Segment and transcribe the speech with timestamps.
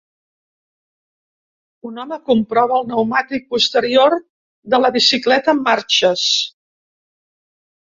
[1.89, 4.17] Un home comprova el pneumàtic posterior
[4.77, 6.27] de la bicicleta amb marxes.